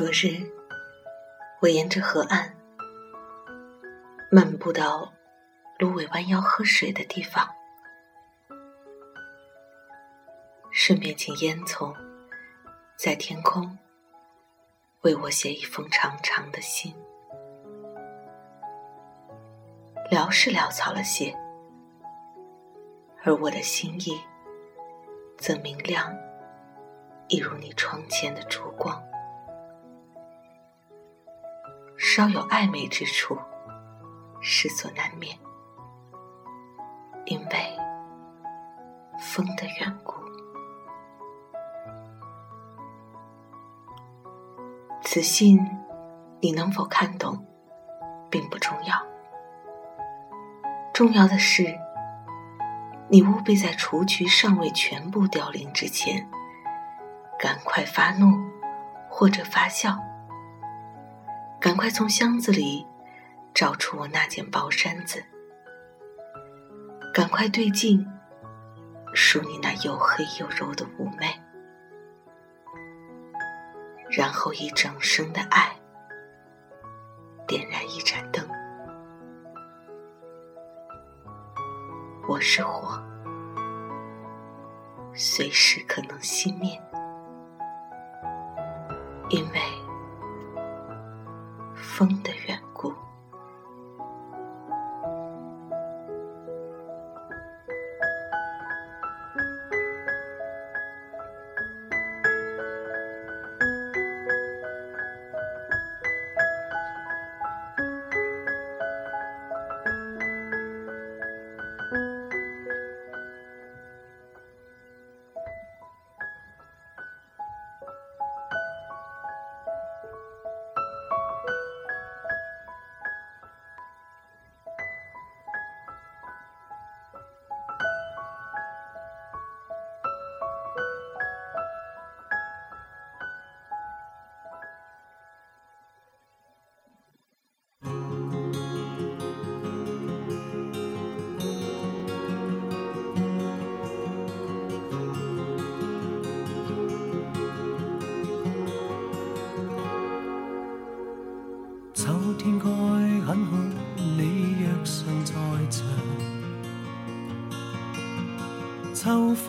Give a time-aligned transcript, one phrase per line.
[0.00, 0.50] 昨日，
[1.60, 2.56] 我沿着河岸
[4.30, 5.12] 漫步到
[5.78, 7.46] 芦苇弯腰喝水的地方，
[10.70, 11.94] 顺便请烟囱
[12.96, 13.76] 在天空
[15.02, 16.94] 为我写一封长长的信。
[20.10, 21.36] 潦是潦草了些，
[23.22, 24.18] 而我的心意
[25.36, 26.16] 则明亮，
[27.28, 28.98] 一如你窗前的烛光。
[32.12, 33.38] 稍有暧昧之处，
[34.40, 35.38] 是所难免，
[37.24, 37.78] 因为
[39.20, 40.16] 风的缘故。
[45.02, 45.64] 此信
[46.40, 47.46] 你能否看懂，
[48.28, 49.00] 并不重要。
[50.92, 51.78] 重要的是，
[53.08, 56.28] 你务必在雏菊尚未全部凋零之前，
[57.38, 58.36] 赶快发怒，
[59.08, 60.09] 或者发笑。
[61.60, 62.86] 赶快从箱子里
[63.52, 65.22] 找出我那件薄衫子，
[67.12, 68.10] 赶快对镜
[69.12, 71.26] 数你那又黑又柔的妩媚，
[74.08, 75.70] 然后以整生的爱
[77.46, 78.42] 点燃一盏灯。
[82.26, 82.98] 我是火，
[85.12, 86.80] 随时可能熄灭，
[89.28, 89.60] 因为。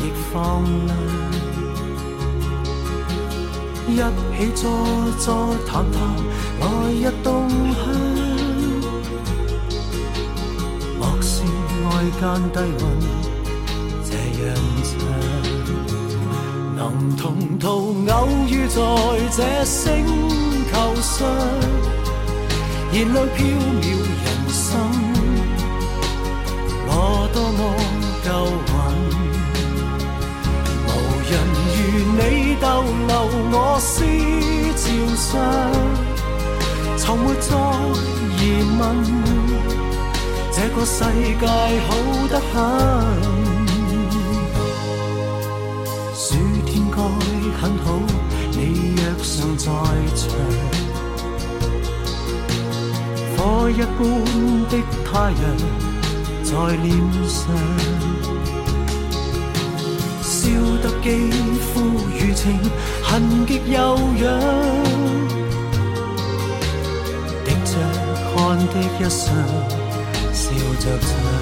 [0.00, 0.96] 亦放亮。
[3.88, 4.62] 一起坐
[5.18, 6.00] 坐谈谈
[6.60, 7.82] 来日动向，
[10.98, 11.44] 莫说
[11.84, 11.86] 外
[12.18, 12.22] 间
[12.52, 12.82] 低温
[14.02, 14.10] 这
[14.40, 14.42] 样
[14.82, 14.90] 长，
[16.74, 16.80] 能
[17.16, 17.22] 同
[17.58, 17.66] 途
[18.08, 18.12] 偶
[18.48, 18.80] 遇在
[19.36, 19.82] 这星
[20.72, 21.28] 球上。
[22.92, 23.38] 燃亮飘
[23.80, 23.84] 渺
[35.32, 35.40] 上，
[36.98, 37.48] 从没再
[38.36, 38.40] 疑
[38.78, 38.80] 问，
[40.52, 40.98] 这个世
[41.40, 41.46] 界
[41.88, 41.88] 好
[42.28, 42.54] 得很。
[46.14, 46.36] 暑
[46.66, 46.96] 天该
[47.58, 47.86] 很好，
[48.50, 48.58] 你
[48.94, 49.64] 若尚在
[50.14, 50.20] 场。
[53.34, 53.98] 火一般
[54.68, 55.44] 的太阳
[56.44, 56.86] 在脸
[57.26, 57.40] 上，
[60.22, 60.30] 烧
[60.82, 61.06] 得肌
[61.72, 62.44] 肤如情，
[63.02, 63.10] 痕
[63.46, 63.78] 极悠
[64.22, 64.26] 扬，
[68.98, 69.34] 一双，
[70.32, 70.50] 笑
[70.80, 71.41] 着唱。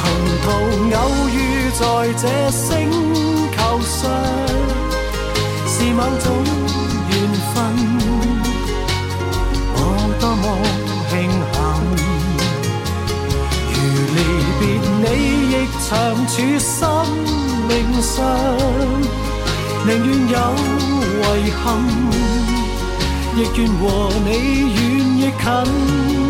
[0.00, 0.02] 同
[0.42, 0.46] 途
[0.96, 0.98] 偶
[1.28, 1.36] 遇
[1.78, 1.82] 在
[2.16, 2.66] 这星
[3.52, 4.00] 球上，
[5.68, 6.26] 是某种
[7.10, 7.12] 缘
[7.52, 7.54] 分，
[9.74, 9.78] 我
[10.18, 10.44] 多么
[11.10, 11.12] 庆
[11.52, 11.54] 幸。
[13.72, 13.76] 如
[14.16, 14.18] 离
[14.58, 14.62] 别
[15.02, 15.04] 你，
[15.52, 15.54] 亦
[15.86, 15.88] 长
[16.26, 16.72] 处生
[17.68, 17.70] 命
[18.00, 18.16] 上，
[19.86, 20.34] 宁愿有
[21.36, 21.62] 遗憾，
[23.36, 23.82] 亦愿和
[24.24, 24.28] 你
[24.74, 24.78] 远
[25.18, 26.29] 亦近。